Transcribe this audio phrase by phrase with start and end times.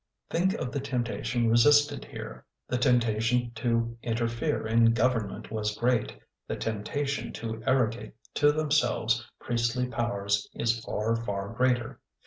[0.31, 2.43] Think of the temptation resisted here.
[2.67, 9.85] The temptation to interfere in government was great, the temptation to arrogate to themselves priestly
[9.85, 11.99] powers is far, far greater.